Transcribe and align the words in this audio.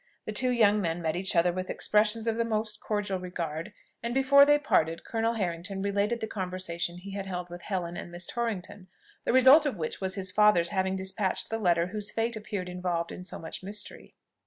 The 0.25 0.31
two 0.31 0.49
young 0.49 0.81
men 0.81 0.99
met 0.99 1.15
each 1.15 1.35
other 1.35 1.51
with 1.53 1.69
expressions 1.69 2.25
of 2.25 2.35
the 2.35 2.43
most 2.43 2.79
cordial 2.81 3.19
regard, 3.19 3.71
and 4.01 4.15
before 4.15 4.45
they 4.47 4.57
parted, 4.57 5.03
Colonel 5.05 5.33
Harrington 5.33 5.83
related 5.83 6.21
the 6.21 6.25
conversation 6.27 6.97
he 6.97 7.11
had 7.11 7.27
held 7.27 7.51
with 7.51 7.61
Helen 7.61 7.95
and 7.95 8.11
Miss 8.11 8.25
Torrington, 8.25 8.87
the 9.25 9.31
result 9.31 9.63
of 9.67 9.75
which 9.77 10.01
was 10.01 10.15
his 10.15 10.31
father's 10.31 10.69
having 10.69 10.95
despatched 10.95 11.51
the 11.51 11.59
letter 11.59 11.85
whose 11.85 12.09
fate 12.09 12.35
appeared 12.35 12.67
involved 12.67 13.11
in 13.11 13.23
so 13.23 13.37
much 13.37 13.61
mystery. 13.61 14.15